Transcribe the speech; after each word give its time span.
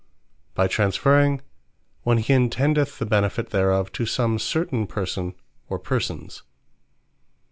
By 0.55 0.67
TRANSFERRING; 0.67 1.41
when 2.01 2.17
he 2.17 2.33
intendeth 2.33 2.97
the 2.97 3.05
benefit 3.05 3.51
thereof 3.51 3.91
to 3.91 4.07
some 4.07 4.39
certain 4.39 4.87
person, 4.87 5.35
or 5.69 5.77
persons. 5.77 6.41